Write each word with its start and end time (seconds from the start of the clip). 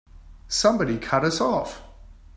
Somebody 0.47 0.97
cut 0.97 1.23
us 1.23 1.39
off! 1.39 1.83